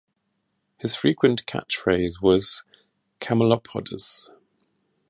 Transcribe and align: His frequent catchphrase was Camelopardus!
His 0.79 0.95
frequent 0.95 1.45
catchphrase 1.45 2.23
was 2.23 2.63
Camelopardus! 3.19 4.31